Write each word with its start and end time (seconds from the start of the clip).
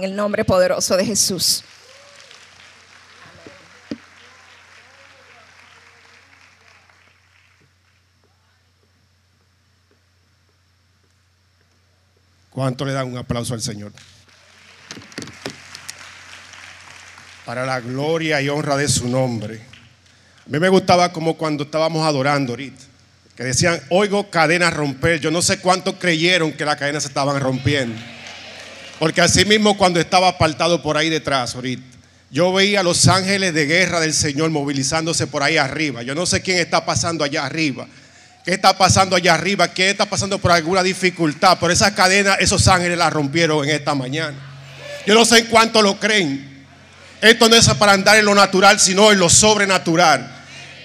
En 0.00 0.10
el 0.10 0.14
nombre 0.14 0.44
poderoso 0.44 0.96
de 0.96 1.04
Jesús. 1.04 1.64
¿Cuánto 12.50 12.84
le 12.84 12.92
dan 12.92 13.08
un 13.08 13.18
aplauso 13.18 13.54
al 13.54 13.60
Señor? 13.60 13.90
Para 17.44 17.66
la 17.66 17.80
gloria 17.80 18.40
y 18.40 18.48
honra 18.48 18.76
de 18.76 18.86
su 18.86 19.08
nombre. 19.08 19.56
A 20.46 20.48
mí 20.48 20.60
me 20.60 20.68
gustaba 20.68 21.12
como 21.12 21.36
cuando 21.36 21.64
estábamos 21.64 22.06
adorando 22.06 22.52
ahorita, 22.52 22.84
que 23.34 23.42
decían, 23.42 23.82
oigo 23.90 24.30
cadenas 24.30 24.72
romper. 24.74 25.18
Yo 25.18 25.32
no 25.32 25.42
sé 25.42 25.58
cuántos 25.58 25.96
creyeron 25.96 26.52
que 26.52 26.64
las 26.64 26.76
cadenas 26.76 27.02
se 27.02 27.08
estaban 27.08 27.40
rompiendo. 27.40 28.00
Porque 28.98 29.20
así 29.20 29.44
mismo 29.44 29.76
cuando 29.76 30.00
estaba 30.00 30.28
apartado 30.28 30.82
por 30.82 30.96
ahí 30.96 31.08
detrás 31.08 31.54
ahorita, 31.54 31.82
yo 32.30 32.52
veía 32.52 32.82
los 32.82 33.06
ángeles 33.08 33.54
de 33.54 33.66
guerra 33.66 34.00
del 34.00 34.12
Señor 34.12 34.50
movilizándose 34.50 35.26
por 35.26 35.42
ahí 35.42 35.56
arriba. 35.56 36.02
Yo 36.02 36.14
no 36.14 36.26
sé 36.26 36.42
quién 36.42 36.58
está 36.58 36.84
pasando 36.84 37.24
allá 37.24 37.46
arriba. 37.46 37.86
¿Qué 38.44 38.52
está 38.52 38.76
pasando 38.76 39.16
allá 39.16 39.34
arriba? 39.34 39.68
¿Quién 39.68 39.88
está 39.88 40.06
pasando 40.06 40.38
por 40.38 40.52
alguna 40.52 40.82
dificultad? 40.82 41.58
Por 41.58 41.70
esa 41.70 41.94
cadena, 41.94 42.34
esos 42.34 42.66
ángeles 42.68 42.98
la 42.98 43.08
rompieron 43.08 43.64
en 43.64 43.74
esta 43.74 43.94
mañana. 43.94 44.36
Yo 45.06 45.14
no 45.14 45.24
sé 45.24 45.38
en 45.38 45.46
cuánto 45.46 45.80
lo 45.80 45.98
creen. 45.98 46.66
Esto 47.20 47.48
no 47.48 47.56
es 47.56 47.68
para 47.74 47.92
andar 47.92 48.16
en 48.16 48.24
lo 48.24 48.34
natural, 48.34 48.78
sino 48.78 49.10
en 49.10 49.18
lo 49.18 49.28
sobrenatural. 49.28 50.36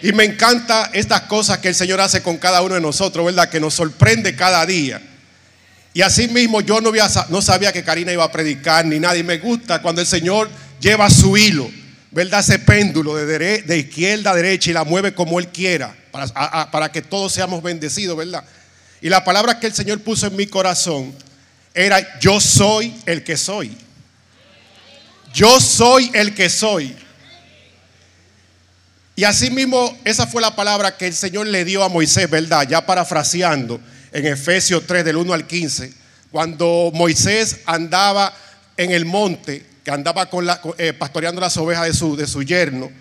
Y 0.01 0.11
me 0.11 0.23
encanta 0.23 0.89
estas 0.93 1.21
cosas 1.21 1.59
que 1.59 1.69
el 1.69 1.75
Señor 1.75 2.01
hace 2.01 2.21
con 2.21 2.37
cada 2.37 2.61
uno 2.61 2.75
de 2.75 2.81
nosotros, 2.81 3.25
¿verdad? 3.25 3.49
Que 3.49 3.59
nos 3.59 3.73
sorprende 3.73 4.35
cada 4.35 4.65
día. 4.65 5.01
Y 5.93 6.01
así 6.01 6.27
mismo 6.27 6.61
yo 6.61 6.81
no, 6.81 7.41
sabía 7.41 7.71
que 7.71 7.83
Karina 7.83 8.11
iba 8.11 8.23
a 8.23 8.31
predicar 8.31 8.85
ni 8.85 8.99
nadie. 8.99 9.23
Me 9.23 9.37
gusta 9.37 9.81
cuando 9.81 10.01
el 10.01 10.07
Señor 10.07 10.49
lleva 10.79 11.09
su 11.09 11.37
hilo, 11.37 11.69
¿verdad? 12.11 12.39
Ese 12.39 12.57
péndulo 12.57 13.15
de, 13.15 13.77
izquierda 13.77 14.31
a 14.31 14.35
derecha 14.35 14.71
y 14.71 14.73
la 14.73 14.83
mueve 14.83 15.13
como 15.13 15.39
Él 15.39 15.49
quiera, 15.49 15.95
para, 16.11 16.71
para 16.71 16.91
que 16.91 17.03
todos 17.03 17.33
seamos 17.33 17.61
bendecidos, 17.61 18.17
¿verdad? 18.17 18.43
Y 19.01 19.09
la 19.09 19.23
palabra 19.23 19.59
que 19.59 19.67
el 19.67 19.73
Señor 19.73 19.99
puso 19.99 20.25
en 20.25 20.35
mi 20.35 20.47
corazón 20.47 21.13
era, 21.75 22.19
yo 22.19 22.39
soy 22.39 22.95
el 23.05 23.23
que 23.23 23.37
soy. 23.37 23.77
Yo 25.31 25.59
soy 25.59 26.09
el 26.13 26.33
que 26.33 26.49
soy. 26.49 26.95
Y 29.15 29.25
así 29.25 29.51
mismo, 29.51 29.95
esa 30.05 30.25
fue 30.25 30.41
la 30.41 30.55
palabra 30.55 30.97
que 30.97 31.05
el 31.05 31.13
Señor 31.13 31.45
le 31.45 31.65
dio 31.65 31.83
a 31.83 31.89
Moisés, 31.89 32.27
¿verdad? 32.27 32.67
Ya 32.67 32.83
parafraseando 32.83 33.79
en 34.13 34.27
Efesios 34.27 34.85
3 34.85 35.03
del 35.03 35.17
1 35.17 35.33
al 35.33 35.47
15, 35.47 35.91
cuando 36.31 36.91
Moisés 36.93 37.57
andaba 37.65 38.33
en 38.77 38.91
el 38.91 39.05
monte, 39.05 39.65
que 39.83 39.91
andaba 39.91 40.29
con 40.29 40.45
la, 40.45 40.61
eh, 40.77 40.93
pastoreando 40.93 41.41
las 41.41 41.57
ovejas 41.57 41.87
de 41.87 41.93
su, 41.93 42.15
de 42.15 42.27
su 42.27 42.43
yerno, 42.43 42.91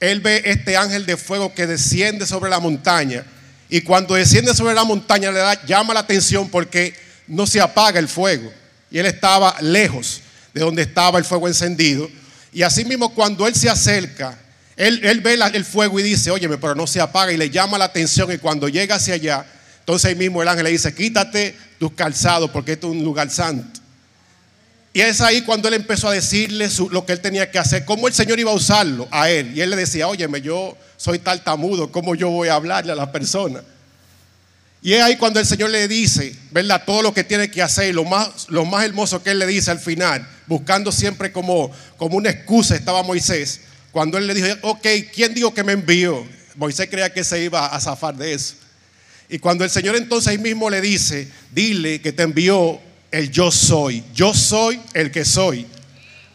él 0.00 0.20
ve 0.20 0.42
este 0.44 0.76
ángel 0.76 1.06
de 1.06 1.16
fuego 1.16 1.54
que 1.54 1.66
desciende 1.66 2.26
sobre 2.26 2.50
la 2.50 2.60
montaña. 2.60 3.24
Y 3.68 3.80
cuando 3.80 4.14
desciende 4.14 4.54
sobre 4.54 4.74
la 4.74 4.84
montaña 4.84 5.30
le 5.30 5.38
da, 5.38 5.64
llama 5.64 5.94
la 5.94 6.00
atención 6.00 6.48
porque 6.48 6.94
no 7.26 7.46
se 7.46 7.60
apaga 7.60 7.98
el 7.98 8.08
fuego. 8.08 8.52
Y 8.90 8.98
él 8.98 9.06
estaba 9.06 9.56
lejos 9.60 10.20
de 10.54 10.60
donde 10.60 10.82
estaba 10.82 11.18
el 11.18 11.24
fuego 11.24 11.48
encendido. 11.48 12.08
Y 12.52 12.62
así 12.62 12.84
mismo 12.84 13.14
cuando 13.14 13.46
él 13.46 13.54
se 13.54 13.68
acerca, 13.68 14.38
él, 14.76 15.00
él 15.04 15.20
ve 15.20 15.34
el 15.34 15.64
fuego 15.64 15.98
y 15.98 16.02
dice, 16.02 16.30
óyeme, 16.30 16.58
pero 16.58 16.74
no 16.74 16.86
se 16.86 17.00
apaga. 17.00 17.32
Y 17.32 17.36
le 17.36 17.50
llama 17.50 17.78
la 17.78 17.86
atención 17.86 18.30
y 18.32 18.38
cuando 18.38 18.68
llega 18.68 18.96
hacia 18.96 19.14
allá, 19.14 19.46
entonces 19.88 20.10
ahí 20.10 20.16
mismo 20.16 20.42
el 20.42 20.48
ángel 20.48 20.64
le 20.64 20.70
dice, 20.70 20.94
quítate 20.94 21.56
tus 21.78 21.92
calzados 21.92 22.50
porque 22.50 22.72
esto 22.72 22.88
es 22.88 22.92
un 22.92 23.02
lugar 23.02 23.30
santo. 23.30 23.80
Y 24.92 25.00
es 25.00 25.22
ahí 25.22 25.40
cuando 25.40 25.66
él 25.66 25.72
empezó 25.72 26.08
a 26.08 26.12
decirle 26.12 26.68
lo 26.90 27.06
que 27.06 27.12
él 27.12 27.20
tenía 27.20 27.50
que 27.50 27.58
hacer, 27.58 27.86
cómo 27.86 28.06
el 28.06 28.12
Señor 28.12 28.38
iba 28.38 28.50
a 28.50 28.54
usarlo 28.54 29.08
a 29.10 29.30
él. 29.30 29.56
Y 29.56 29.62
él 29.62 29.70
le 29.70 29.76
decía, 29.76 30.06
óyeme, 30.06 30.42
yo 30.42 30.76
soy 30.98 31.18
tartamudo, 31.18 31.90
¿cómo 31.90 32.14
yo 32.14 32.28
voy 32.28 32.48
a 32.48 32.56
hablarle 32.56 32.92
a 32.92 32.96
la 32.96 33.10
persona? 33.10 33.62
Y 34.82 34.92
es 34.92 35.02
ahí 35.02 35.16
cuando 35.16 35.40
el 35.40 35.46
Señor 35.46 35.70
le 35.70 35.88
dice, 35.88 36.36
¿verdad? 36.50 36.82
Todo 36.84 37.00
lo 37.00 37.14
que 37.14 37.24
tiene 37.24 37.50
que 37.50 37.62
hacer, 37.62 37.94
lo 37.94 38.04
más, 38.04 38.46
lo 38.50 38.66
más 38.66 38.84
hermoso 38.84 39.22
que 39.22 39.30
él 39.30 39.38
le 39.38 39.46
dice 39.46 39.70
al 39.70 39.80
final, 39.80 40.28
buscando 40.46 40.92
siempre 40.92 41.32
como, 41.32 41.70
como 41.96 42.18
una 42.18 42.28
excusa 42.28 42.76
estaba 42.76 43.02
Moisés. 43.02 43.62
Cuando 43.90 44.18
él 44.18 44.26
le 44.26 44.34
dijo, 44.34 44.48
ok, 44.60 44.86
¿quién 45.14 45.32
dijo 45.32 45.54
que 45.54 45.64
me 45.64 45.72
envió? 45.72 46.26
Moisés 46.56 46.88
creía 46.90 47.10
que 47.10 47.24
se 47.24 47.42
iba 47.42 47.68
a 47.68 47.80
zafar 47.80 48.14
de 48.14 48.34
eso. 48.34 48.67
Y 49.28 49.38
cuando 49.38 49.64
el 49.64 49.70
Señor 49.70 49.96
entonces 49.96 50.28
ahí 50.28 50.38
mismo 50.38 50.70
le 50.70 50.80
dice, 50.80 51.28
dile 51.52 52.00
que 52.00 52.12
te 52.12 52.22
envió 52.22 52.80
el 53.10 53.30
yo 53.30 53.50
soy. 53.50 54.04
Yo 54.14 54.32
soy 54.32 54.80
el 54.94 55.10
que 55.10 55.24
soy. 55.24 55.66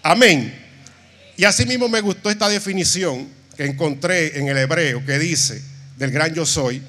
Amén. 0.04 0.62
Y 1.38 1.46
así 1.46 1.66
mismo 1.66 1.90
me 1.90 2.02
gustó 2.02 2.30
esta 2.30 2.50
definición 2.50 3.28
que 3.58 3.66
encontré 3.66 4.38
en 4.40 4.48
el 4.48 4.58
hebreo 4.58 5.04
que 5.06 5.18
dice 5.18 5.62
del 5.98 6.12
gran 6.12 6.34
yo 6.34 6.46
soy, 6.46 6.82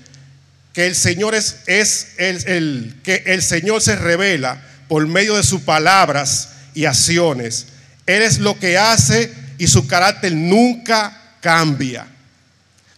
que 0.72 0.86
el 0.86 0.94
Señor 0.94 1.34
es, 1.34 1.58
es 1.66 2.08
el, 2.18 2.46
el, 2.48 3.00
que 3.02 3.22
el 3.26 3.42
Señor 3.42 3.80
se 3.80 3.96
revela 3.96 4.62
por 4.88 5.06
medio 5.06 5.36
de 5.36 5.42
sus 5.42 5.60
palabras 5.60 6.50
y 6.74 6.84
acciones. 6.84 7.66
Él 8.06 8.22
es 8.22 8.38
lo 8.38 8.58
que 8.58 8.76
hace 8.76 9.32
y 9.58 9.66
su 9.66 9.86
carácter 9.86 10.32
nunca 10.32 11.36
cambia. 11.40 12.06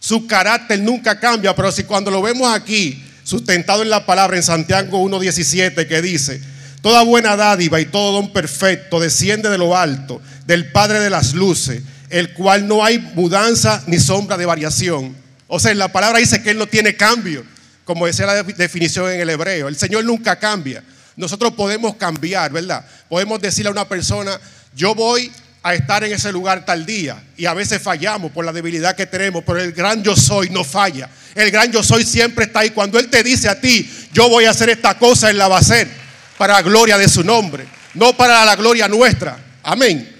Su 0.07 0.25
carácter 0.25 0.79
nunca 0.79 1.19
cambia, 1.19 1.53
pero 1.53 1.69
si 1.69 1.83
cuando 1.83 2.09
lo 2.09 2.21
vemos 2.21 2.49
aquí, 2.49 3.03
sustentado 3.23 3.83
en 3.83 3.89
la 3.89 4.05
palabra 4.05 4.37
en 4.37 4.43
Santiago 4.43 5.03
1.17, 5.03 5.85
que 5.85 6.01
dice, 6.01 6.39
toda 6.81 7.03
buena 7.03 7.35
dádiva 7.35 7.81
y 7.81 7.87
todo 7.87 8.13
don 8.13 8.31
perfecto 8.31 9.01
desciende 9.01 9.49
de 9.49 9.57
lo 9.57 9.75
alto, 9.75 10.21
del 10.45 10.71
Padre 10.71 11.01
de 11.01 11.09
las 11.09 11.33
luces, 11.33 11.81
el 12.09 12.33
cual 12.33 12.69
no 12.69 12.85
hay 12.85 12.99
mudanza 13.15 13.83
ni 13.85 13.99
sombra 13.99 14.37
de 14.37 14.45
variación. 14.45 15.13
O 15.47 15.59
sea, 15.59 15.73
la 15.75 15.91
palabra 15.91 16.19
dice 16.19 16.41
que 16.41 16.51
Él 16.51 16.57
no 16.57 16.67
tiene 16.67 16.95
cambio, 16.95 17.43
como 17.83 18.05
decía 18.05 18.27
la 18.27 18.43
definición 18.43 19.11
en 19.11 19.19
el 19.19 19.29
hebreo. 19.29 19.67
El 19.67 19.75
Señor 19.75 20.05
nunca 20.05 20.39
cambia. 20.39 20.85
Nosotros 21.17 21.51
podemos 21.51 21.97
cambiar, 21.97 22.53
¿verdad? 22.53 22.85
Podemos 23.09 23.41
decirle 23.41 23.67
a 23.67 23.73
una 23.73 23.89
persona, 23.89 24.39
yo 24.73 24.95
voy 24.95 25.29
a 25.67 25.73
estar 25.73 26.03
en 26.03 26.13
ese 26.13 26.31
lugar 26.31 26.65
tal 26.65 26.85
día. 26.85 27.21
Y 27.35 27.45
a 27.45 27.53
veces 27.53 27.81
fallamos 27.81 28.31
por 28.31 28.45
la 28.45 28.53
debilidad 28.53 28.95
que 28.95 29.05
tenemos, 29.05 29.43
pero 29.45 29.59
el 29.59 29.73
gran 29.73 30.01
yo 30.01 30.15
soy 30.15 30.49
no 30.49 30.63
falla. 30.63 31.09
El 31.35 31.51
gran 31.51 31.71
yo 31.71 31.83
soy 31.83 32.05
siempre 32.05 32.45
está 32.45 32.59
ahí. 32.59 32.69
Cuando 32.69 32.97
Él 32.97 33.09
te 33.09 33.21
dice 33.21 33.49
a 33.49 33.59
ti, 33.59 33.89
yo 34.13 34.29
voy 34.29 34.45
a 34.45 34.51
hacer 34.51 34.69
esta 34.69 34.97
cosa, 34.97 35.29
Él 35.29 35.37
la 35.37 35.47
va 35.47 35.57
a 35.57 35.59
hacer 35.59 35.89
para 36.37 36.53
la 36.53 36.61
gloria 36.61 36.97
de 36.97 37.09
su 37.09 37.23
nombre, 37.23 37.67
no 37.95 38.15
para 38.15 38.45
la 38.45 38.55
gloria 38.55 38.87
nuestra. 38.87 39.37
Amén. 39.63 40.15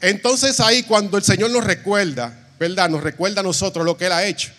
Entonces 0.00 0.60
ahí 0.60 0.84
cuando 0.84 1.16
el 1.16 1.24
Señor 1.24 1.50
nos 1.50 1.64
recuerda, 1.64 2.32
¿verdad? 2.60 2.88
Nos 2.88 3.02
recuerda 3.02 3.40
a 3.40 3.44
nosotros 3.44 3.84
lo 3.84 3.96
que 3.96 4.06
Él 4.06 4.12
ha 4.12 4.24
hecho. 4.24 4.50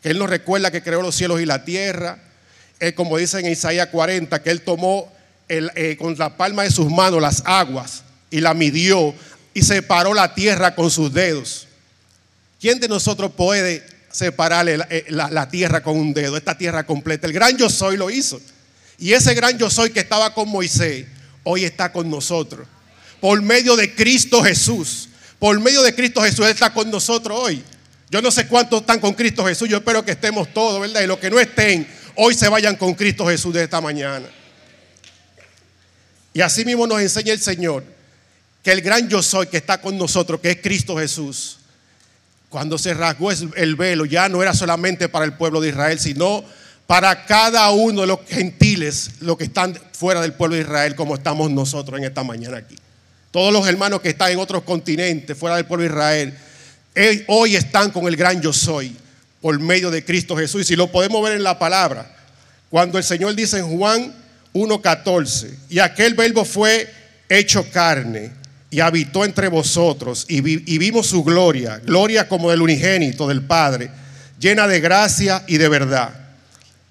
Que 0.00 0.10
Él 0.10 0.18
nos 0.18 0.30
recuerda 0.30 0.70
que 0.70 0.82
creó 0.82 1.02
los 1.02 1.16
cielos 1.16 1.40
y 1.40 1.46
la 1.46 1.64
tierra. 1.64 2.18
Él, 2.78 2.94
como 2.94 3.16
dice 3.16 3.40
en 3.40 3.46
Isaías 3.46 3.88
40, 3.88 4.42
que 4.42 4.50
Él 4.50 4.62
tomó 4.62 5.12
eh, 5.48 5.96
con 5.98 6.16
la 6.16 6.36
palma 6.36 6.62
de 6.62 6.70
sus 6.70 6.88
manos 6.88 7.20
las 7.20 7.42
aguas 7.44 8.04
y 8.30 8.40
la 8.40 8.54
midió 8.54 9.14
y 9.54 9.62
separó 9.62 10.14
la 10.14 10.34
tierra 10.34 10.74
con 10.74 10.90
sus 10.90 11.12
dedos. 11.12 11.66
¿Quién 12.60 12.78
de 12.78 12.88
nosotros 12.88 13.32
puede 13.36 13.84
separarle 14.12 14.78
eh, 14.90 15.06
la, 15.08 15.48
tierra 15.48 15.82
con 15.82 15.96
un 15.96 16.12
dedo, 16.12 16.36
esta 16.36 16.56
tierra 16.56 16.84
completa? 16.84 17.26
El 17.26 17.32
gran 17.32 17.56
yo 17.56 17.70
soy 17.70 17.96
lo 17.96 18.10
hizo. 18.10 18.40
Y 18.98 19.12
ese 19.12 19.34
gran 19.34 19.56
yo 19.58 19.70
soy 19.70 19.90
que 19.90 20.00
estaba 20.00 20.34
con 20.34 20.48
Moisés, 20.48 21.06
hoy 21.42 21.64
está 21.64 21.90
con 21.90 22.10
nosotros. 22.10 22.66
Por 23.20 23.40
medio 23.42 23.76
de 23.76 23.94
Cristo 23.94 24.42
Jesús. 24.42 25.08
Por 25.38 25.58
medio 25.58 25.82
de 25.82 25.94
Cristo 25.94 26.22
Jesús 26.22 26.46
está 26.46 26.72
con 26.72 26.90
nosotros 26.90 27.38
hoy. 27.40 27.64
Yo 28.10 28.20
no 28.20 28.30
sé 28.30 28.46
cuántos 28.46 28.82
están 28.82 29.00
con 29.00 29.14
Cristo 29.14 29.44
Jesús. 29.46 29.68
Yo 29.68 29.78
espero 29.78 30.04
que 30.04 30.12
estemos 30.12 30.52
todos, 30.52 30.80
¿verdad? 30.80 31.00
Y 31.00 31.06
los 31.06 31.18
que 31.18 31.30
no 31.30 31.40
estén, 31.40 31.88
hoy 32.14 32.34
se 32.34 32.48
vayan 32.48 32.76
con 32.76 32.92
Cristo 32.94 33.26
Jesús 33.26 33.54
de 33.54 33.64
esta 33.64 33.80
mañana. 33.80 34.28
Y 36.34 36.42
así 36.42 36.64
mismo 36.64 36.86
nos 36.86 37.00
enseña 37.00 37.32
el 37.32 37.40
Señor 37.40 37.99
que 38.62 38.72
el 38.72 38.82
gran 38.82 39.08
yo 39.08 39.22
soy 39.22 39.46
que 39.46 39.56
está 39.56 39.80
con 39.80 39.96
nosotros, 39.96 40.40
que 40.40 40.50
es 40.50 40.58
Cristo 40.60 40.96
Jesús, 40.96 41.58
cuando 42.48 42.78
se 42.78 42.94
rasgó 42.94 43.30
el 43.30 43.76
velo, 43.76 44.04
ya 44.04 44.28
no 44.28 44.42
era 44.42 44.52
solamente 44.52 45.08
para 45.08 45.24
el 45.24 45.34
pueblo 45.34 45.60
de 45.60 45.68
Israel, 45.68 45.98
sino 45.98 46.44
para 46.86 47.24
cada 47.24 47.70
uno 47.70 48.00
de 48.00 48.08
los 48.08 48.18
gentiles, 48.28 49.12
los 49.20 49.38
que 49.38 49.44
están 49.44 49.78
fuera 49.92 50.20
del 50.20 50.32
pueblo 50.32 50.56
de 50.56 50.62
Israel, 50.62 50.96
como 50.96 51.14
estamos 51.14 51.50
nosotros 51.50 51.98
en 51.98 52.04
esta 52.04 52.24
mañana 52.24 52.56
aquí. 52.58 52.76
Todos 53.30 53.52
los 53.52 53.66
hermanos 53.68 54.00
que 54.00 54.08
están 54.08 54.32
en 54.32 54.40
otros 54.40 54.64
continentes, 54.64 55.38
fuera 55.38 55.54
del 55.54 55.64
pueblo 55.64 55.84
de 55.84 55.90
Israel, 55.90 56.38
eh, 56.96 57.24
hoy 57.28 57.54
están 57.54 57.92
con 57.92 58.08
el 58.08 58.16
gran 58.16 58.42
yo 58.42 58.52
soy, 58.52 58.96
por 59.40 59.58
medio 59.60 59.92
de 59.92 60.04
Cristo 60.04 60.36
Jesús. 60.36 60.62
Y 60.62 60.64
si 60.64 60.76
lo 60.76 60.90
podemos 60.90 61.22
ver 61.22 61.34
en 61.34 61.44
la 61.44 61.56
palabra, 61.56 62.12
cuando 62.68 62.98
el 62.98 63.04
Señor 63.04 63.36
dice 63.36 63.58
en 63.58 63.78
Juan 63.78 64.12
1.14, 64.52 65.54
y 65.68 65.78
aquel 65.78 66.14
verbo 66.14 66.44
fue 66.44 66.92
hecho 67.28 67.64
carne 67.70 68.39
y 68.70 68.80
habitó 68.80 69.24
entre 69.24 69.48
vosotros 69.48 70.24
y, 70.28 70.40
vimos 70.40 71.08
su 71.08 71.24
gloria, 71.24 71.80
gloria 71.84 72.28
como 72.28 72.50
del 72.50 72.62
unigénito 72.62 73.26
del 73.26 73.42
Padre, 73.42 73.90
llena 74.38 74.68
de 74.68 74.80
gracia 74.80 75.44
y 75.48 75.58
de 75.58 75.68
verdad. 75.68 76.14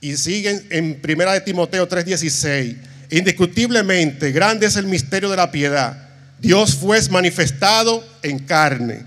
Y 0.02 0.18
siguen 0.18 0.66
en 0.70 1.00
1 1.02 1.32
de 1.32 1.42
Timoteo 1.42 1.88
3:16, 1.88 2.76
indiscutiblemente 3.12 4.32
grande 4.32 4.68
es 4.68 4.76
el 4.76 4.88
misterio 4.88 5.30
de 5.30 5.38
la 5.38 5.52
piedad. 5.52 6.10
Dios 6.40 6.76
fue 6.76 7.02
manifestado 7.10 8.06
en 8.24 8.40
carne, 8.40 9.06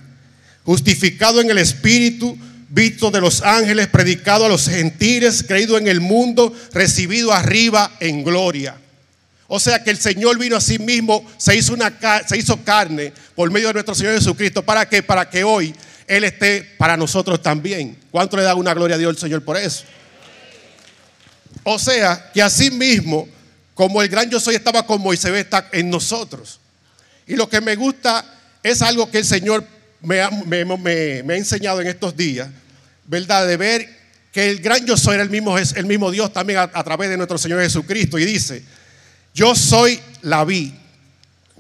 justificado 0.65 1.41
en 1.41 1.51
el 1.51 1.59
Espíritu, 1.59 2.39
visto 2.71 3.11
de 3.11 3.21
los 3.21 3.43
ángeles, 3.43 3.89
predicado 3.89 4.47
a 4.47 4.49
los 4.49 4.67
gentiles, 4.67 5.45
creído 5.47 5.77
en 5.77 5.89
el 5.89 6.01
mundo, 6.01 6.55
recibido 6.73 7.33
arriba 7.33 7.93
en 8.01 8.25
gloria. 8.25 8.77
O 9.55 9.61
sea 9.61 9.85
que 9.85 9.91
el 9.91 9.99
Señor 9.99 10.39
vino 10.39 10.57
a 10.57 10.63
sí 10.63 10.79
mismo, 10.79 11.31
se 11.37 11.55
hizo, 11.55 11.75
una, 11.75 11.93
se 12.27 12.39
hizo 12.39 12.65
carne 12.65 13.13
por 13.35 13.51
medio 13.51 13.67
de 13.67 13.75
nuestro 13.75 13.95
Señor 13.95 14.15
Jesucristo. 14.15 14.63
¿Para 14.63 14.89
qué? 14.89 15.03
Para 15.03 15.29
que 15.29 15.45
hoy 15.45 15.75
Él 16.07 16.25
esté 16.25 16.63
para 16.79 16.97
nosotros 16.97 17.43
también. 17.43 17.99
¿Cuánto 18.11 18.39
le 18.39 18.45
da 18.45 18.55
una 18.55 18.73
gloria 18.73 18.97
a 18.97 18.99
Dios 18.99 19.11
el 19.11 19.19
Señor 19.19 19.45
por 19.45 19.59
eso? 19.59 19.85
O 21.65 21.79
sea 21.79 22.31
que 22.33 22.41
así 22.41 22.71
mismo, 22.71 23.29
como 23.75 24.01
el 24.01 24.09
gran 24.09 24.31
yo 24.31 24.41
soy 24.41 24.55
estaba 24.55 24.87
con 24.87 25.03
Moisés, 25.03 25.31
está 25.35 25.69
en 25.71 25.91
nosotros. 25.91 26.59
Y 27.27 27.37
lo 27.37 27.47
que 27.47 27.61
me 27.61 27.77
gusta 27.77 28.25
es 28.63 28.81
algo 28.81 29.11
que 29.11 29.19
el 29.19 29.27
Señor 29.27 29.67
me 30.01 30.23
ha, 30.23 30.31
enseñado 31.37 31.83
en 31.83 31.89
estos 31.89 32.17
días, 32.17 32.49
¿verdad? 33.05 33.47
De 33.47 33.59
ver 33.59 33.87
que 34.33 34.49
el 34.49 34.61
gran 34.61 34.87
yo 34.87 34.97
soy 34.97 35.17
era 35.17 35.23
el 35.23 35.29
mismo, 35.29 35.59
el 35.59 35.85
mismo 35.85 36.11
Dios 36.11 36.33
también 36.33 36.59
a 36.59 36.85
través 36.85 37.11
de 37.11 37.19
nuestro 37.19 37.37
Señor 37.37 37.61
Jesucristo. 37.61 38.19
Y 38.19 38.25
dice, 38.25 38.65
yo 39.35 39.55
soy 39.55 40.01
la 40.23 40.45
vi, 40.45 40.75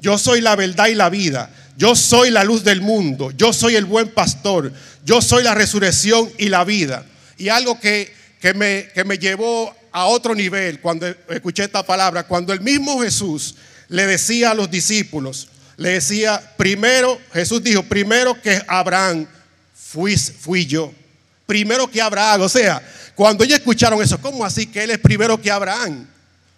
yo 0.01 0.19
soy 0.19 0.41
la 0.41 0.57
verdad 0.57 0.89
y 0.89 0.95
la 0.95 1.09
vida, 1.09 1.51
yo 1.77 1.97
soy 1.97 2.31
la 2.31 2.45
luz 2.45 2.65
del 2.65 2.81
mundo, 2.81 3.31
yo 3.33 3.53
soy 3.53 3.77
el 3.77 3.85
buen 3.85 4.09
pastor, 4.09 4.73
yo 5.05 5.23
soy 5.23 5.43
la 5.43 5.55
resurrección 5.55 6.31
y 6.39 6.49
la 6.49 6.65
vida. 6.65 7.05
Y 7.39 7.49
algo 7.49 7.81
que, 7.81 8.13
me, 8.55 8.89
que 8.95 9.05
me 9.05 9.19
llevó 9.19 9.75
a 9.91 10.07
otro 10.07 10.35
nivel 10.35 10.81
cuando 10.81 11.07
escuché 11.29 11.65
esta 11.65 11.83
palabra, 11.83 12.25
cuando 12.25 12.53
el 12.53 12.61
mismo 12.61 13.01
Jesús 13.01 13.57
le 13.89 14.07
decía 14.07 14.51
a 14.51 14.55
los 14.55 14.71
discípulos, 14.71 15.49
le 15.77 15.91
decía, 15.91 16.41
primero, 16.57 17.19
Jesús 17.33 17.63
dijo, 17.63 17.83
primero 17.83 18.41
que 18.41 18.63
Abraham 18.69 19.27
fui, 19.75 20.17
fui 20.17 20.67
yo, 20.67 20.93
primero 21.47 21.91
que 21.91 22.01
Abraham, 22.01 22.43
o 22.43 22.49
sea, 22.49 22.83
cuando 23.15 23.45
ellos 23.45 23.59
escucharon 23.59 24.01
eso, 24.03 24.21
¿cómo 24.21 24.45
así 24.45 24.67
que 24.67 24.85
él 24.85 24.91
es 24.91 24.99
primero 24.99 25.41
que 25.41 25.51
Abraham? 25.51 26.07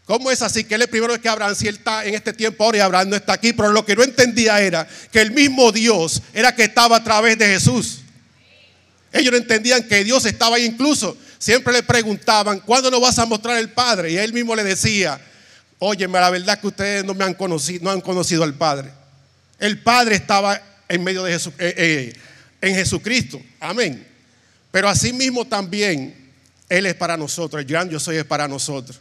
¿Cómo 0.06 0.30
es 0.30 0.42
así 0.42 0.64
que 0.64 0.74
él 0.74 0.82
es 0.82 0.88
primero 0.88 1.18
que 1.18 1.28
Abraham 1.28 1.54
si 1.54 1.66
él 1.66 1.76
está 1.76 2.04
en 2.04 2.14
este 2.14 2.34
tiempo 2.34 2.62
ahora 2.62 2.78
y 2.78 2.80
Abraham 2.80 3.08
no 3.10 3.16
está 3.16 3.32
aquí? 3.32 3.54
Pero 3.54 3.72
lo 3.72 3.86
que 3.86 3.96
no 3.96 4.02
entendía 4.02 4.60
era 4.60 4.86
que 5.10 5.20
el 5.20 5.30
mismo 5.30 5.72
Dios 5.72 6.20
era 6.34 6.54
que 6.54 6.64
estaba 6.64 6.96
a 6.96 7.04
través 7.04 7.38
de 7.38 7.46
Jesús. 7.46 8.00
Ellos 9.12 9.32
no 9.32 9.38
entendían 9.38 9.82
que 9.84 10.04
Dios 10.04 10.26
estaba 10.26 10.56
ahí 10.56 10.64
incluso. 10.66 11.16
Siempre 11.38 11.72
le 11.72 11.82
preguntaban, 11.82 12.60
¿cuándo 12.60 12.90
nos 12.90 13.00
vas 13.00 13.18
a 13.18 13.24
mostrar 13.24 13.58
el 13.58 13.70
Padre? 13.70 14.12
Y 14.12 14.16
él 14.18 14.32
mismo 14.32 14.54
le 14.54 14.64
decía, 14.64 15.20
óyeme, 15.78 16.20
la 16.20 16.30
verdad 16.30 16.60
que 16.60 16.66
ustedes 16.66 17.04
no 17.04 17.14
me 17.14 17.24
han 17.24 17.34
conocido, 17.34 17.84
no 17.84 17.90
han 17.90 18.00
conocido 18.00 18.44
al 18.44 18.54
Padre. 18.54 18.90
El 19.58 19.80
Padre 19.82 20.16
estaba 20.16 20.60
en 20.88 21.02
medio 21.02 21.22
de 21.22 21.32
Jesús, 21.32 21.52
eh, 21.58 21.74
eh, 21.76 22.12
en 22.60 22.74
Jesucristo. 22.74 23.40
Amén. 23.60 24.06
Pero 24.70 24.88
así 24.88 25.12
mismo 25.12 25.46
también 25.46 26.32
Él 26.68 26.84
es 26.84 26.94
para 26.94 27.16
nosotros. 27.16 27.60
El 27.60 27.66
gran 27.68 27.88
yo 27.88 28.00
soy 28.00 28.16
es 28.16 28.24
para 28.24 28.48
nosotros. 28.48 29.00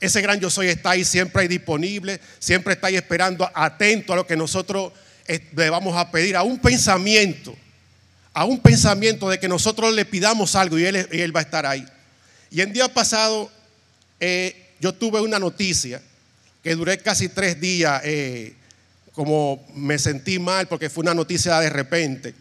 Ese 0.00 0.22
gran 0.22 0.40
yo 0.40 0.48
soy 0.48 0.68
está 0.68 0.90
ahí 0.90 1.04
siempre 1.04 1.42
ahí 1.42 1.48
disponible, 1.48 2.20
siempre 2.38 2.72
está 2.72 2.86
ahí 2.86 2.96
esperando, 2.96 3.48
atento 3.54 4.14
a 4.14 4.16
lo 4.16 4.26
que 4.26 4.34
nosotros 4.34 4.92
eh, 5.28 5.48
le 5.54 5.68
vamos 5.68 5.94
a 5.96 6.10
pedir, 6.10 6.36
a 6.36 6.42
un 6.42 6.58
pensamiento, 6.58 7.54
a 8.32 8.46
un 8.46 8.58
pensamiento 8.60 9.28
de 9.28 9.38
que 9.38 9.46
nosotros 9.46 9.94
le 9.94 10.06
pidamos 10.06 10.56
algo 10.56 10.78
y 10.78 10.84
Él, 10.86 11.36
va 11.36 11.40
a 11.40 11.42
estar 11.42 11.66
ahí. 11.66 11.86
Y 12.50 12.62
el 12.62 12.72
día 12.72 12.92
pasado 12.92 13.50
eh, 14.18 14.74
yo 14.80 14.94
tuve 14.94 15.20
una 15.20 15.38
noticia 15.38 16.00
que 16.62 16.74
duré 16.74 16.98
casi 16.98 17.28
tres 17.28 17.60
días, 17.60 18.00
eh, 18.04 18.54
como 19.12 19.66
me 19.74 19.98
sentí 19.98 20.38
mal 20.38 20.66
porque 20.66 20.88
fue 20.88 21.02
una 21.02 21.14
noticia 21.14 21.58
de 21.60 21.68
repente. 21.68 22.34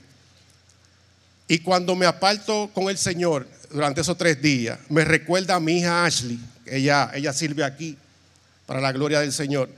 Y 1.47 1.59
cuando 1.59 1.95
me 1.95 2.05
aparto 2.05 2.69
con 2.73 2.89
el 2.89 2.97
Señor 2.97 3.47
durante 3.71 4.01
esos 4.01 4.17
tres 4.17 4.41
días, 4.41 4.79
me 4.87 5.03
recuerda 5.03 5.55
a 5.55 5.59
mi 5.59 5.79
hija 5.79 6.05
Ashley, 6.05 6.39
ella, 6.71 7.11
ella 7.13 7.33
sirve 7.33 7.63
aquí 7.63 7.97
para 8.65 8.81
la 8.81 8.91
gloria 8.91 9.19
del 9.19 9.33
Señor. 9.33 9.69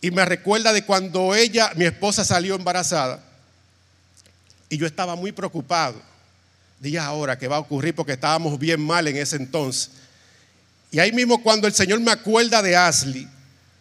Y 0.00 0.10
me 0.10 0.24
recuerda 0.24 0.72
de 0.72 0.84
cuando 0.84 1.34
ella, 1.34 1.72
mi 1.76 1.84
esposa 1.84 2.24
salió 2.24 2.54
embarazada 2.54 3.22
y 4.68 4.78
yo 4.78 4.86
estaba 4.86 5.16
muy 5.16 5.32
preocupado. 5.32 6.00
Día 6.78 7.04
ahora 7.04 7.38
que 7.38 7.48
va 7.48 7.56
a 7.56 7.60
ocurrir 7.60 7.94
porque 7.94 8.12
estábamos 8.12 8.58
bien 8.58 8.80
mal 8.80 9.06
en 9.08 9.16
ese 9.16 9.36
entonces. 9.36 9.90
Y 10.90 10.98
ahí 10.98 11.12
mismo 11.12 11.42
cuando 11.42 11.66
el 11.66 11.74
Señor 11.74 12.00
me 12.00 12.10
acuerda 12.10 12.62
de 12.62 12.74
Ashley, 12.74 13.28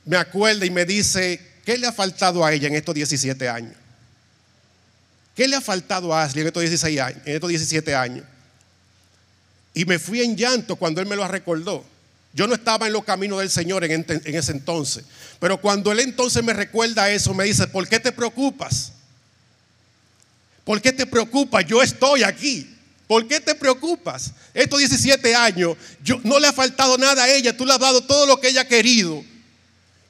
me 0.03 0.17
acuerda 0.17 0.65
y 0.65 0.69
me 0.69 0.85
dice, 0.85 1.39
¿qué 1.65 1.77
le 1.77 1.87
ha 1.87 1.93
faltado 1.93 2.43
a 2.43 2.51
ella 2.51 2.67
en 2.67 2.75
estos 2.75 2.93
17 2.93 3.47
años? 3.47 3.73
¿Qué 5.35 5.47
le 5.47 5.55
ha 5.55 5.61
faltado 5.61 6.13
a 6.13 6.23
Ashley 6.23 6.41
en 6.41 6.47
estos 6.47 6.61
16 6.61 6.99
años, 6.99 7.21
en 7.25 7.35
estos 7.35 7.49
17 7.49 7.95
años? 7.95 8.25
Y 9.73 9.85
me 9.85 9.97
fui 9.99 10.21
en 10.21 10.35
llanto 10.35 10.75
cuando 10.75 10.99
él 10.99 11.07
me 11.07 11.15
lo 11.15 11.25
recordó. 11.27 11.85
Yo 12.33 12.47
no 12.47 12.53
estaba 12.53 12.87
en 12.87 12.93
los 12.93 13.03
caminos 13.03 13.39
del 13.39 13.49
Señor 13.49 13.83
en, 13.83 14.05
ese 14.25 14.51
entonces. 14.51 15.03
Pero 15.39 15.59
cuando 15.59 15.91
Él 15.91 15.99
entonces 15.99 16.43
me 16.43 16.53
recuerda 16.53 17.09
eso, 17.09 17.33
me 17.33 17.45
dice, 17.45 17.67
¿por 17.67 17.87
qué 17.87 17.99
te 17.99 18.11
preocupas? 18.11 18.93
¿Por 20.63 20.81
qué 20.81 20.91
te 20.91 21.05
preocupas? 21.05 21.65
Yo 21.65 21.81
estoy 21.81 22.23
aquí. 22.23 22.75
¿Por 23.07 23.27
qué 23.27 23.39
te 23.39 23.55
preocupas? 23.55 24.33
Estos 24.53 24.77
17 24.77 25.33
años, 25.33 25.75
yo, 26.03 26.19
no 26.23 26.39
le 26.39 26.47
ha 26.47 26.53
faltado 26.53 26.95
nada 26.95 27.23
a 27.23 27.29
ella. 27.29 27.57
Tú 27.57 27.65
le 27.65 27.73
has 27.73 27.79
dado 27.79 28.01
todo 28.01 28.27
lo 28.27 28.39
que 28.39 28.49
ella 28.49 28.61
ha 28.61 28.67
querido. 28.67 29.23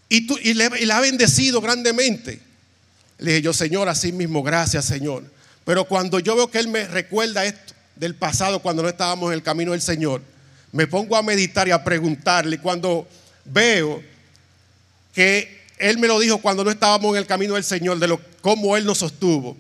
Y, 0.10 0.28
tú, 0.28 0.38
y, 0.44 0.54
le, 0.54 0.70
y 0.82 0.86
la 0.86 0.98
ha 0.98 1.02
bendecido 1.02 1.62
grandemente. 1.62 2.42
Le 3.20 3.32
dije 3.32 3.42
yo, 3.44 3.54
Señor, 3.54 3.88
así 3.88 4.12
mismo, 4.12 4.44
gracias, 4.44 4.84
Señor. 4.84 5.24
Pero 5.64 5.86
cuando 5.86 6.20
yo 6.20 6.36
veo 6.36 6.52
que 6.52 6.60
Él 6.60 6.68
me 6.68 6.86
recuerda 6.86 7.46
esto 7.46 7.74
del 7.96 8.16
pasado, 8.16 8.60
cuando 8.60 8.84
no 8.84 8.90
estábamos 8.90 9.30
en 9.30 9.36
el 9.36 9.44
camino 9.44 9.72
del 9.72 9.82
Señor, 9.82 10.22
me 10.72 10.88
pongo 10.88 11.16
a 11.16 11.24
meditar 11.24 11.68
y 11.68 11.72
a 11.72 11.84
preguntarle. 11.84 12.60
Cuando 12.60 13.08
veo 13.46 14.04
que 15.14 15.66
Él 15.78 15.98
me 15.98 16.08
lo 16.08 16.20
dijo 16.20 16.38
cuando 16.40 16.64
no 16.64 16.72
estábamos 16.72 17.12
en 17.12 17.18
el 17.18 17.26
camino 17.26 17.56
del 17.56 17.64
Señor, 17.64 18.00
de 18.00 18.08
lo, 18.08 18.22
cómo 18.42 18.78
Él 18.78 18.86
nos 18.86 19.00
sostuvo. 19.00 19.58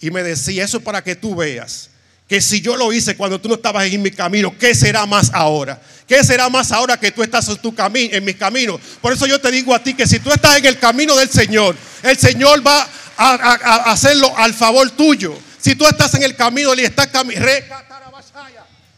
Y 0.00 0.10
me 0.10 0.22
decía, 0.22 0.64
eso 0.64 0.80
para 0.80 1.02
que 1.02 1.16
tú 1.16 1.34
veas 1.34 1.90
que 2.28 2.40
si 2.40 2.60
yo 2.60 2.76
lo 2.76 2.92
hice 2.92 3.16
cuando 3.16 3.40
tú 3.40 3.48
no 3.48 3.56
estabas 3.56 3.86
en 3.86 4.00
mi 4.00 4.10
camino, 4.10 4.54
¿qué 4.58 4.74
será 4.74 5.04
más 5.04 5.30
ahora? 5.34 5.80
¿Qué 6.06 6.24
será 6.24 6.48
más 6.48 6.72
ahora 6.72 6.98
que 6.98 7.10
tú 7.10 7.22
estás 7.22 7.48
en, 7.48 7.56
tu 7.58 7.74
camino, 7.74 8.14
en 8.14 8.24
mis 8.24 8.36
caminos? 8.36 8.80
Por 9.00 9.12
eso 9.12 9.26
yo 9.26 9.38
te 9.40 9.50
digo 9.50 9.74
a 9.74 9.82
ti 9.82 9.94
que 9.94 10.06
si 10.06 10.18
tú 10.20 10.30
estás 10.30 10.56
en 10.56 10.64
el 10.64 10.78
camino 10.78 11.16
del 11.16 11.30
Señor, 11.30 11.76
el 12.02 12.16
Señor 12.16 12.66
va 12.66 12.88
a, 13.16 13.92
hacerlo 13.92 14.32
al 14.38 14.54
favor 14.54 14.90
tuyo. 14.90 15.36
Si 15.60 15.74
tú 15.74 15.86
estás 15.86 16.14
en 16.14 16.22
el 16.22 16.34
camino 16.34 16.74
y 16.74 16.80
estás 16.80 17.08
caminando, 17.08 17.46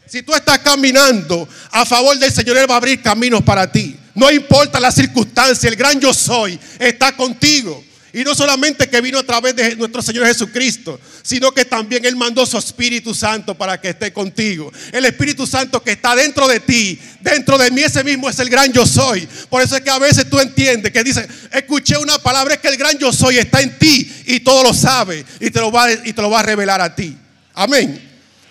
si 0.07 0.23
tú 0.23 0.33
estás 0.33 0.59
caminando 0.59 1.47
a 1.71 1.85
favor 1.85 2.17
del 2.17 2.31
Señor, 2.31 2.57
Él 2.57 2.69
va 2.69 2.75
a 2.75 2.77
abrir 2.77 3.01
caminos 3.01 3.41
para 3.43 3.71
ti. 3.71 3.95
No 4.15 4.31
importa 4.31 4.79
la 4.79 4.91
circunstancia, 4.91 5.69
el 5.69 5.75
gran 5.75 5.99
yo 5.99 6.13
soy 6.13 6.59
está 6.79 7.15
contigo. 7.15 7.83
Y 8.13 8.23
no 8.23 8.33
solamente 8.33 8.89
que 8.89 8.99
vino 8.99 9.19
a 9.19 9.23
través 9.23 9.55
de 9.55 9.75
nuestro 9.75 10.01
Señor 10.01 10.25
Jesucristo, 10.25 10.99
sino 11.21 11.51
que 11.51 11.65
también 11.65 12.03
Él 12.03 12.15
mandó 12.15 12.45
su 12.47 12.57
Espíritu 12.57 13.13
Santo 13.13 13.53
para 13.53 13.79
que 13.79 13.89
esté 13.89 14.11
contigo. 14.11 14.71
El 14.91 15.05
Espíritu 15.05 15.45
Santo 15.45 15.83
que 15.83 15.91
está 15.91 16.15
dentro 16.15 16.47
de 16.47 16.59
ti, 16.59 16.97
dentro 17.19 17.59
de 17.59 17.69
mí, 17.69 17.81
ese 17.81 18.03
mismo 18.03 18.27
es 18.27 18.39
el 18.39 18.49
gran 18.49 18.73
yo 18.73 18.87
soy. 18.87 19.27
Por 19.49 19.61
eso 19.61 19.75
es 19.75 19.83
que 19.83 19.91
a 19.91 19.99
veces 19.99 20.27
tú 20.29 20.39
entiendes 20.39 20.91
que 20.91 21.03
dice, 21.03 21.27
escuché 21.51 21.97
una 21.97 22.17
palabra, 22.17 22.55
es 22.55 22.59
que 22.59 22.69
el 22.69 22.77
gran 22.77 22.97
yo 22.97 23.13
soy 23.13 23.37
está 23.37 23.61
en 23.61 23.77
ti 23.77 24.11
y 24.25 24.39
todo 24.39 24.63
lo 24.63 24.73
sabe 24.73 25.23
y 25.39 25.51
te 25.51 25.59
lo 25.59 25.71
va, 25.71 25.91
y 25.91 26.13
te 26.13 26.21
lo 26.21 26.31
va 26.31 26.39
a 26.39 26.43
revelar 26.43 26.81
a 26.81 26.95
ti. 26.95 27.15
Amén. 27.53 28.06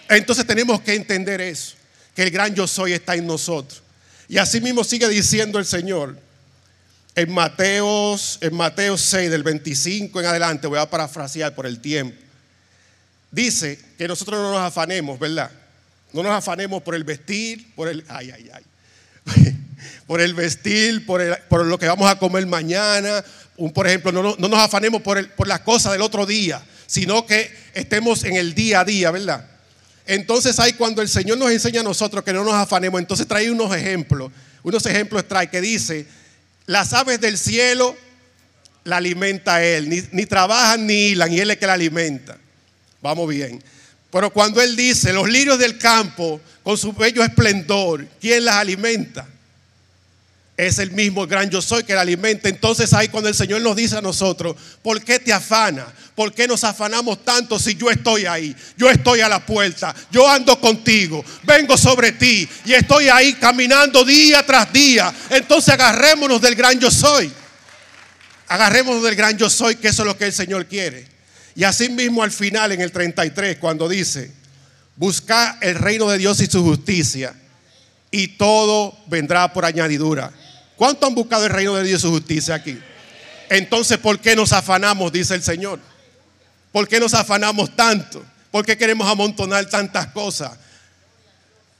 Entonces 0.08 0.46
tenemos 0.46 0.80
que 0.80 0.94
entender 0.94 1.40
eso, 1.40 1.76
que 2.14 2.22
el 2.22 2.30
gran 2.30 2.54
yo 2.54 2.66
soy 2.66 2.92
está 2.92 3.14
en 3.14 3.26
nosotros. 3.26 3.82
Y 4.28 4.38
así 4.38 4.60
mismo 4.60 4.84
sigue 4.84 5.08
diciendo 5.08 5.58
el 5.58 5.66
Señor 5.66 6.18
en 7.14 7.32
Mateo, 7.32 8.16
en 8.40 8.54
Mateo 8.54 8.98
6, 8.98 9.30
del 9.30 9.42
25 9.42 10.20
en 10.20 10.26
adelante, 10.26 10.66
voy 10.66 10.78
a 10.78 10.88
parafrasear 10.88 11.54
por 11.54 11.66
el 11.66 11.80
tiempo. 11.80 12.16
Dice 13.30 13.78
que 13.96 14.06
nosotros 14.06 14.40
no 14.40 14.52
nos 14.52 14.60
afanemos, 14.60 15.18
¿verdad? 15.18 15.50
No 16.12 16.22
nos 16.22 16.32
afanemos 16.32 16.82
por 16.82 16.94
el 16.94 17.04
vestir, 17.04 17.74
por 17.74 17.88
el, 17.88 18.04
ay, 18.08 18.32
ay, 18.34 18.50
ay, 18.52 19.56
por 20.06 20.20
el 20.20 20.34
vestir, 20.34 21.06
por, 21.06 21.38
por 21.48 21.64
lo 21.64 21.78
que 21.78 21.86
vamos 21.86 22.10
a 22.10 22.18
comer 22.18 22.46
mañana. 22.46 23.24
Un, 23.56 23.72
por 23.72 23.86
ejemplo, 23.86 24.12
no, 24.12 24.36
no, 24.38 24.48
nos 24.48 24.60
afanemos 24.60 25.02
por, 25.02 25.18
el, 25.18 25.28
por 25.30 25.48
las 25.48 25.60
cosas 25.60 25.92
del 25.92 26.02
otro 26.02 26.26
día, 26.26 26.62
sino 26.86 27.26
que 27.26 27.50
estemos 27.72 28.24
en 28.24 28.36
el 28.36 28.54
día 28.54 28.80
a 28.80 28.84
día, 28.84 29.10
¿verdad? 29.10 29.55
Entonces 30.06 30.58
ahí 30.60 30.72
cuando 30.72 31.02
el 31.02 31.08
Señor 31.08 31.38
nos 31.38 31.50
enseña 31.50 31.80
a 31.80 31.84
nosotros 31.84 32.24
que 32.24 32.32
no 32.32 32.44
nos 32.44 32.54
afanemos, 32.54 33.00
entonces 33.00 33.26
trae 33.26 33.50
unos 33.50 33.74
ejemplos, 33.74 34.30
unos 34.62 34.86
ejemplos 34.86 35.26
trae 35.26 35.50
que 35.50 35.60
dice, 35.60 36.06
las 36.66 36.92
aves 36.92 37.20
del 37.20 37.36
cielo 37.36 37.96
la 38.84 38.98
alimenta 38.98 39.62
Él, 39.62 39.88
ni, 40.12 40.26
trabajan 40.26 40.86
ni 40.86 41.08
hilan 41.08 41.32
y 41.32 41.40
Él 41.40 41.50
es 41.50 41.56
que 41.56 41.66
la 41.66 41.74
alimenta. 41.74 42.38
Vamos 43.02 43.28
bien. 43.28 43.62
Pero 44.10 44.32
cuando 44.32 44.62
Él 44.62 44.76
dice, 44.76 45.12
los 45.12 45.28
lirios 45.28 45.58
del 45.58 45.76
campo 45.76 46.40
con 46.62 46.78
su 46.78 46.92
bello 46.92 47.22
esplendor, 47.22 48.06
¿quién 48.20 48.44
las 48.44 48.56
alimenta? 48.56 49.26
Es 50.56 50.78
el 50.78 50.90
mismo 50.92 51.26
gran 51.26 51.50
yo 51.50 51.60
soy 51.60 51.84
que 51.84 51.94
la 51.94 52.00
alimenta. 52.00 52.48
Entonces 52.48 52.92
ahí 52.94 53.08
cuando 53.08 53.28
el 53.28 53.34
Señor 53.34 53.60
nos 53.60 53.76
dice 53.76 53.96
a 53.96 54.00
nosotros, 54.00 54.56
¿por 54.82 55.02
qué 55.02 55.18
te 55.18 55.32
afana? 55.32 55.86
¿Por 56.14 56.32
qué 56.32 56.48
nos 56.48 56.64
afanamos 56.64 57.24
tanto 57.24 57.58
si 57.58 57.74
yo 57.74 57.90
estoy 57.90 58.24
ahí? 58.24 58.56
Yo 58.76 58.88
estoy 58.88 59.20
a 59.20 59.28
la 59.28 59.44
puerta, 59.44 59.94
yo 60.10 60.28
ando 60.28 60.58
contigo, 60.58 61.22
vengo 61.42 61.76
sobre 61.76 62.12
ti 62.12 62.48
y 62.64 62.72
estoy 62.72 63.08
ahí 63.08 63.34
caminando 63.34 64.04
día 64.04 64.44
tras 64.46 64.72
día. 64.72 65.12
Entonces 65.28 65.74
agarrémonos 65.74 66.40
del 66.40 66.54
gran 66.54 66.80
yo 66.80 66.90
soy. 66.90 67.30
Agarrémonos 68.48 69.02
del 69.02 69.16
gran 69.16 69.36
yo 69.36 69.50
soy, 69.50 69.76
que 69.76 69.88
eso 69.88 70.02
es 70.02 70.06
lo 70.06 70.16
que 70.16 70.26
el 70.26 70.32
Señor 70.32 70.66
quiere. 70.66 71.06
Y 71.54 71.64
así 71.64 71.88
mismo 71.88 72.22
al 72.22 72.30
final 72.30 72.72
en 72.72 72.80
el 72.80 72.92
33, 72.92 73.58
cuando 73.58 73.88
dice, 73.88 74.30
busca 74.94 75.58
el 75.60 75.74
reino 75.74 76.08
de 76.08 76.18
Dios 76.18 76.40
y 76.40 76.46
su 76.46 76.62
justicia 76.62 77.34
y 78.10 78.28
todo 78.28 78.96
vendrá 79.08 79.52
por 79.52 79.64
añadidura. 79.64 80.32
¿Cuánto 80.76 81.06
han 81.06 81.14
buscado 81.14 81.44
el 81.46 81.52
reino 81.52 81.74
de 81.74 81.84
Dios 81.84 82.00
y 82.00 82.02
su 82.02 82.10
justicia 82.10 82.54
aquí? 82.54 82.78
Entonces, 83.48 83.98
¿por 83.98 84.20
qué 84.20 84.36
nos 84.36 84.52
afanamos? 84.52 85.12
Dice 85.12 85.34
el 85.34 85.42
Señor. 85.42 85.80
¿Por 86.72 86.86
qué 86.86 87.00
nos 87.00 87.14
afanamos 87.14 87.74
tanto? 87.74 88.24
¿Por 88.50 88.64
qué 88.64 88.76
queremos 88.76 89.08
amontonar 89.08 89.66
tantas 89.66 90.08
cosas? 90.08 90.52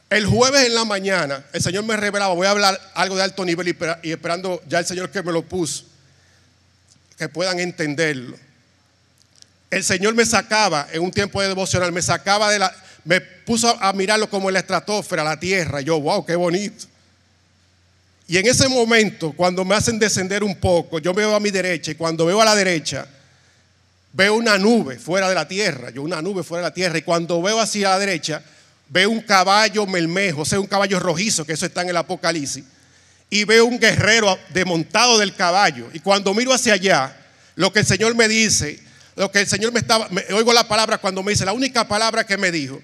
El 0.09 0.25
jueves 0.25 0.65
en 0.67 0.75
la 0.75 0.85
mañana, 0.85 1.45
el 1.53 1.61
Señor 1.61 1.85
me 1.85 1.97
revelaba, 1.97 2.33
voy 2.33 2.47
a 2.47 2.53
hablar 2.53 2.81
algo 2.95 3.17
de 3.17 3.25
alto 3.25 3.45
nivel 3.45 3.77
y 4.03 4.11
esperando 4.11 4.63
ya 4.69 4.79
el 4.79 4.87
Señor 4.87 5.11
que 5.11 5.23
me 5.23 5.33
lo 5.33 5.43
puso, 5.43 5.85
que 7.19 7.29
puedan 7.29 7.59
entenderlo. 7.59 8.39
El 9.69 9.83
Señor 9.83 10.15
me 10.15 10.25
sacaba 10.25 10.87
en 10.93 11.03
un 11.03 11.11
tiempo 11.11 11.43
de 11.43 11.49
devocional, 11.49 11.91
me 11.91 12.03
sacaba 12.03 12.51
de 12.51 12.61
la, 12.61 12.73
me 13.05 13.21
puso 13.21 13.69
a 13.83 13.93
mirarlo 13.93 14.31
como 14.31 14.49
en 14.49 14.55
la 14.55 14.61
estratosfera, 14.61 15.25
la 15.25 15.41
tierra. 15.41 15.81
Yo, 15.81 16.01
wow, 16.01 16.25
qué 16.25 16.37
bonito. 16.37 16.87
Y 18.29 18.39
en 18.39 18.47
ese 18.47 18.69
momento, 18.69 19.33
cuando 19.33 19.65
me 19.65 19.77
hacen 19.77 19.99
descender 19.99 20.43
un 20.43 20.57
poco, 20.57 20.99
yo 20.99 21.15
veo 21.15 21.35
a 21.35 21.41
mi 21.41 21.51
derecha 21.51 21.93
y 21.93 21.95
cuando 21.95 22.27
veo 22.27 22.41
a 22.41 22.45
la 22.45 22.57
derecha, 22.57 23.07
veo 24.13 24.35
una 24.35 24.59
nube 24.59 24.99
fuera 24.99 25.29
de 25.29 25.35
la 25.35 25.47
tierra, 25.47 25.91
yo 25.91 26.03
una 26.03 26.21
nube 26.21 26.43
fuera 26.43 26.65
de 26.65 26.71
la 26.71 26.75
tierra. 26.75 26.99
Y 26.99 27.03
cuando 27.03 27.41
veo 27.41 27.61
hacia 27.61 27.91
la 27.91 27.99
derecha, 28.01 28.43
veo 28.89 29.11
un 29.11 29.21
caballo 29.21 29.87
melmejo, 29.87 30.43
o 30.43 30.45
sea, 30.45 30.59
un 30.59 30.67
caballo 30.67 30.99
rojizo, 30.99 31.45
que 31.45 31.53
eso 31.53 31.67
está 31.67 31.83
en 31.83 31.91
el 31.91 31.97
Apocalipsis. 31.97 32.65
Y 33.31 33.45
veo 33.45 33.65
un 33.65 33.79
guerrero 33.79 34.37
desmontado 34.53 35.19
del 35.19 35.35
caballo. 35.35 35.89
Y 35.93 36.01
cuando 36.01 36.35
miro 36.35 36.53
hacia 36.53 36.75
allá, 36.75 37.17
lo 37.55 37.73
que 37.73 37.81
el 37.81 37.87
Señor 37.87 38.17
me 38.17 38.27
dice, 38.27 38.81
lo 39.15 39.31
que 39.31 39.41
el 39.41 39.47
Señor 39.47 39.73
me 39.73 39.79
estaba, 39.79 40.09
oigo 40.35 40.53
la 40.53 40.67
palabra 40.67 40.99
cuando 40.99 41.23
me 41.23 41.31
dice, 41.31 41.45
la 41.45 41.53
única 41.53 41.87
palabra 41.87 42.25
que 42.25 42.37
me 42.37 42.51
dijo 42.51 42.83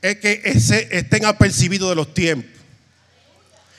es 0.00 0.18
que 0.18 0.40
estén 0.44 1.24
apercibidos 1.24 1.88
de 1.88 1.96
los 1.96 2.14
tiempos 2.14 2.53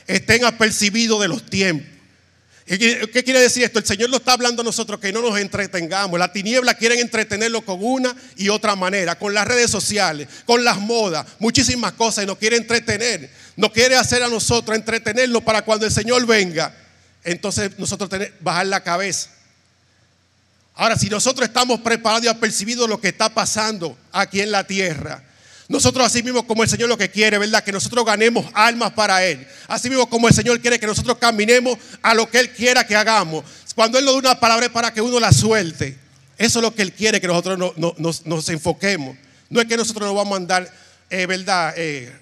estén 0.07 0.45
apercibidos 0.45 1.21
de 1.21 1.27
los 1.27 1.45
tiempos. 1.45 1.95
¿Qué 2.65 3.21
quiere 3.23 3.39
decir 3.39 3.63
esto? 3.63 3.77
El 3.77 3.85
Señor 3.85 4.09
nos 4.09 4.21
está 4.21 4.33
hablando 4.33 4.63
a 4.63 4.65
nosotros 4.65 4.99
que 4.99 5.13
no 5.13 5.21
nos 5.21 5.39
entretengamos. 5.39 6.17
La 6.17 6.31
tiniebla 6.31 6.73
quieren 6.73 6.97
entretenerlo 6.97 7.61
con 7.61 7.77
una 7.79 8.15
y 8.37 8.49
otra 8.49 8.75
manera, 8.75 9.19
con 9.19 9.35
las 9.35 9.47
redes 9.47 9.69
sociales, 9.69 10.27
con 10.45 10.63
las 10.63 10.79
modas, 10.79 11.27
muchísimas 11.37 11.93
cosas 11.93 12.23
y 12.23 12.27
nos 12.27 12.39
quiere 12.39 12.57
entretener. 12.57 13.29
Nos 13.55 13.71
quiere 13.71 13.95
hacer 13.95 14.23
a 14.23 14.29
nosotros 14.29 14.75
entretenernos 14.75 15.43
para 15.43 15.61
cuando 15.63 15.85
el 15.85 15.91
Señor 15.91 16.25
venga, 16.25 16.75
entonces 17.23 17.77
nosotros 17.77 18.09
tenemos 18.09 18.33
bajar 18.41 18.65
la 18.65 18.81
cabeza. 18.81 19.29
Ahora, 20.73 20.97
si 20.97 21.07
nosotros 21.07 21.47
estamos 21.47 21.79
preparados 21.81 22.25
y 22.25 22.29
apercibidos 22.29 22.89
lo 22.89 22.99
que 22.99 23.09
está 23.09 23.29
pasando 23.29 23.95
aquí 24.11 24.41
en 24.41 24.51
la 24.51 24.65
tierra, 24.65 25.23
nosotros 25.67 26.05
así 26.05 26.21
mismo 26.21 26.45
como 26.45 26.63
el 26.63 26.69
Señor 26.69 26.89
lo 26.89 26.97
que 26.97 27.09
quiere, 27.09 27.37
¿verdad? 27.39 27.63
Que 27.63 27.71
nosotros 27.71 28.05
ganemos 28.05 28.45
almas 28.53 28.91
para 28.93 29.25
Él. 29.25 29.47
Así 29.67 29.89
mismo 29.89 30.07
como 30.07 30.27
el 30.27 30.33
Señor 30.33 30.59
quiere 30.59 30.79
que 30.79 30.85
nosotros 30.85 31.17
caminemos 31.17 31.77
a 32.03 32.13
lo 32.13 32.29
que 32.29 32.39
Él 32.39 32.51
quiera 32.51 32.85
que 32.85 32.95
hagamos. 32.95 33.43
Cuando 33.73 33.97
Él 33.97 34.05
nos 34.05 34.13
da 34.15 34.31
una 34.31 34.39
palabra 34.39 34.67
es 34.67 34.71
para 34.71 34.93
que 34.93 35.01
uno 35.01 35.19
la 35.19 35.31
suelte. 35.31 35.97
Eso 36.37 36.59
es 36.59 36.63
lo 36.63 36.75
que 36.75 36.83
Él 36.83 36.93
quiere, 36.93 37.19
que 37.19 37.27
nosotros 37.27 37.57
nos, 37.87 38.49
enfoquemos. 38.49 39.17
No 39.49 39.59
es 39.59 39.67
que 39.67 39.77
nosotros 39.77 40.07
nos 40.07 40.15
vamos 40.15 40.33
a 40.33 40.37
andar, 40.37 40.71
eh, 41.09 41.25
¿verdad? 41.25 41.73
Eh, 41.77 42.13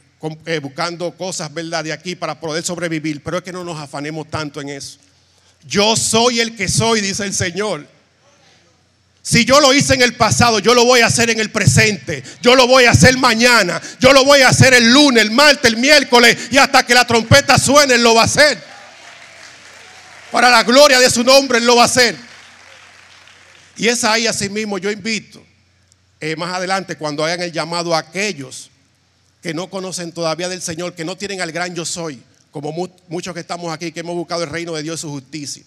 eh, 0.46 0.60
buscando 0.60 1.12
cosas, 1.12 1.54
¿verdad? 1.54 1.84
De 1.84 1.92
aquí 1.92 2.16
para 2.16 2.40
poder 2.40 2.64
sobrevivir. 2.64 3.22
Pero 3.22 3.38
es 3.38 3.44
que 3.44 3.52
no 3.52 3.66
nos 3.66 3.78
afanemos 3.78 4.30
tanto 4.30 4.62
en 4.62 4.70
eso. 4.70 5.00
Yo 5.66 5.98
soy 5.98 6.40
el 6.40 6.56
que 6.56 6.70
soy, 6.70 7.02
dice 7.02 7.26
el 7.26 7.34
Señor. 7.34 7.93
Si 9.26 9.46
yo 9.46 9.62
lo 9.62 9.74
hice 9.74 9.94
en 9.94 10.02
el 10.02 10.16
pasado, 10.16 10.60
yo 10.60 10.74
lo 10.74 10.84
voy 10.84 11.00
a 11.00 11.06
hacer 11.06 11.30
en 11.30 11.40
el 11.40 11.50
presente. 11.50 12.22
Yo 12.42 12.56
lo 12.56 12.68
voy 12.68 12.84
a 12.84 12.92
hacer 12.92 13.18
mañana. 13.18 13.82
Yo 14.02 14.12
lo 14.12 14.26
voy 14.26 14.42
a 14.42 14.50
hacer 14.50 14.74
el 14.74 14.92
lunes, 14.92 15.24
el 15.24 15.32
martes, 15.32 15.72
el 15.72 15.78
miércoles. 15.78 16.50
Y 16.52 16.58
hasta 16.58 16.86
que 16.86 16.94
la 16.94 17.08
trompeta 17.08 17.58
suene, 17.58 17.94
Él 17.94 18.04
lo 18.04 18.14
va 18.14 18.24
a 18.24 18.26
hacer. 18.26 18.62
Para 20.30 20.50
la 20.50 20.64
gloria 20.64 21.00
de 21.00 21.10
su 21.10 21.24
nombre, 21.24 21.60
Él 21.60 21.66
lo 21.66 21.78
va 21.78 21.84
a 21.84 21.86
hacer. 21.86 22.18
Y 23.78 23.88
es 23.88 24.04
ahí 24.04 24.28
así 24.28 24.50
mismo 24.50 24.78
yo 24.78 24.92
invito, 24.92 25.44
eh, 26.20 26.36
más 26.36 26.54
adelante, 26.54 26.96
cuando 26.98 27.24
hagan 27.24 27.42
el 27.42 27.52
llamado 27.52 27.96
a 27.96 28.00
aquellos 28.00 28.70
que 29.42 29.54
no 29.54 29.70
conocen 29.70 30.12
todavía 30.12 30.48
del 30.50 30.62
Señor, 30.62 30.96
que 30.96 31.06
no 31.06 31.18
tienen 31.18 31.42
al 31.42 31.52
gran 31.52 31.74
yo 31.74 31.86
soy, 31.86 32.22
como 32.52 32.72
muchos 33.08 33.34
que 33.34 33.40
estamos 33.40 33.74
aquí, 33.74 33.92
que 33.92 34.02
hemos 34.02 34.16
buscado 34.16 34.44
el 34.44 34.50
reino 34.50 34.74
de 34.74 34.84
Dios 34.84 35.00
y 35.00 35.02
su 35.02 35.10
justicia. 35.10 35.64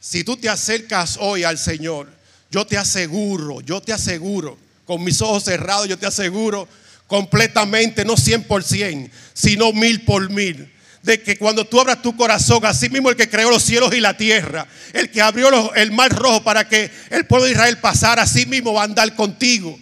Si 0.00 0.24
tú 0.24 0.36
te 0.36 0.48
acercas 0.48 1.18
hoy 1.20 1.44
al 1.44 1.58
Señor, 1.58 2.17
yo 2.50 2.66
te 2.66 2.78
aseguro, 2.78 3.60
yo 3.60 3.80
te 3.80 3.92
aseguro, 3.92 4.58
con 4.86 5.04
mis 5.04 5.20
ojos 5.20 5.44
cerrados, 5.44 5.86
yo 5.88 5.98
te 5.98 6.06
aseguro 6.06 6.66
completamente, 7.06 8.04
no 8.04 8.14
100%, 8.16 9.10
sino 9.34 9.72
mil 9.72 10.04
por 10.04 10.30
mil, 10.30 10.72
de 11.02 11.22
que 11.22 11.36
cuando 11.36 11.66
tú 11.66 11.80
abras 11.80 12.02
tu 12.02 12.16
corazón, 12.16 12.64
así 12.64 12.88
mismo 12.88 13.10
el 13.10 13.16
que 13.16 13.28
creó 13.28 13.50
los 13.50 13.62
cielos 13.62 13.94
y 13.94 14.00
la 14.00 14.16
tierra, 14.16 14.66
el 14.92 15.10
que 15.10 15.20
abrió 15.20 15.74
el 15.74 15.92
mar 15.92 16.10
rojo 16.14 16.42
para 16.42 16.68
que 16.68 16.90
el 17.10 17.26
pueblo 17.26 17.46
de 17.46 17.52
Israel 17.52 17.78
pasara, 17.78 18.22
así 18.22 18.46
mismo 18.46 18.72
va 18.72 18.82
a 18.82 18.84
andar 18.84 19.14
contigo, 19.14 19.78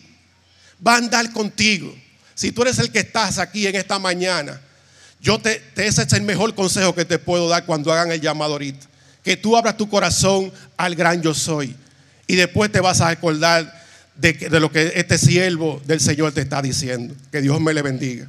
va 0.84 0.94
a 0.94 0.98
andar 0.98 1.32
contigo. 1.32 1.94
Si 2.34 2.52
tú 2.52 2.62
eres 2.62 2.78
el 2.80 2.90
que 2.90 2.98
estás 2.98 3.38
aquí 3.38 3.66
en 3.66 3.76
esta 3.76 3.98
mañana, 3.98 4.60
yo 5.20 5.38
te, 5.38 5.62
ese 5.76 6.02
es 6.02 6.12
el 6.12 6.22
mejor 6.22 6.54
consejo 6.54 6.94
que 6.94 7.04
te 7.04 7.18
puedo 7.18 7.48
dar 7.48 7.64
cuando 7.64 7.92
hagan 7.92 8.12
el 8.12 8.20
llamado 8.20 8.52
ahorita. 8.52 8.86
Que 9.24 9.36
tú 9.36 9.56
abras 9.56 9.76
tu 9.76 9.88
corazón 9.88 10.52
al 10.76 10.94
gran 10.94 11.22
yo 11.22 11.32
soy 11.32 11.74
y 12.26 12.36
después 12.36 12.70
te 12.72 12.80
vas 12.80 13.00
a 13.00 13.08
acordar 13.08 13.72
de, 14.16 14.32
de 14.32 14.60
lo 14.60 14.70
que 14.70 14.92
este 14.96 15.18
siervo 15.18 15.80
del 15.86 16.00
Señor 16.00 16.32
te 16.32 16.40
está 16.40 16.62
diciendo. 16.62 17.14
Que 17.30 17.40
Dios 17.40 17.60
me 17.60 17.74
le 17.74 17.82
bendiga. 17.82 18.26